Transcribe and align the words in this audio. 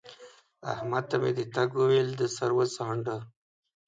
احمد 0.73 1.03
ته 1.09 1.15
مې 1.21 1.31
د 1.37 1.41
تګ 1.55 1.69
وويل؛ 1.79 2.09
ده 2.19 2.27
سر 2.35 2.51
وڅانډه 2.57 3.17